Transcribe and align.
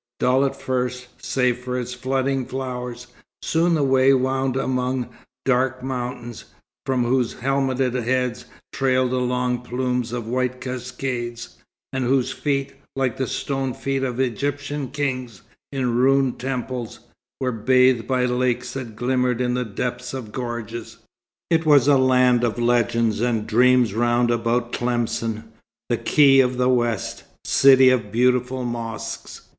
Dull 0.19 0.43
at 0.45 0.55
first, 0.59 1.09
save 1.23 1.59
for 1.59 1.79
its 1.79 1.93
flooding 1.93 2.47
flowers, 2.47 3.05
soon 3.43 3.75
the 3.75 3.83
way 3.83 4.15
wound 4.15 4.55
among 4.55 5.09
dark 5.45 5.83
mountains, 5.83 6.45
from 6.87 7.03
whose 7.03 7.33
helmeted 7.33 7.93
heads 7.93 8.45
trailed 8.73 9.11
the 9.11 9.19
long 9.19 9.59
plumes 9.59 10.11
of 10.11 10.25
white 10.25 10.59
cascades, 10.59 11.49
and 11.93 12.03
whose 12.03 12.31
feet 12.31 12.73
like 12.95 13.17
the 13.17 13.27
stone 13.27 13.75
feet 13.75 14.01
of 14.01 14.19
Egyptian 14.19 14.89
kings 14.89 15.43
in 15.71 15.95
ruined 15.95 16.39
temples 16.39 17.01
were 17.39 17.51
bathed 17.51 18.07
by 18.07 18.25
lakes 18.25 18.73
that 18.73 18.95
glimmered 18.95 19.39
in 19.39 19.53
the 19.53 19.63
depths 19.65 20.15
of 20.15 20.31
gorges. 20.31 20.97
It 21.51 21.63
was 21.63 21.87
a 21.87 21.97
land 21.99 22.43
of 22.43 22.57
legends 22.57 23.21
and 23.21 23.45
dreams 23.45 23.93
round 23.93 24.31
about 24.31 24.73
Tlemcen, 24.73 25.43
the 25.89 25.97
"Key 25.97 26.39
of 26.41 26.57
the 26.57 26.69
West," 26.69 27.23
city 27.45 27.91
of 27.91 28.11
beautiful 28.11 28.65
mosques. 28.65 29.41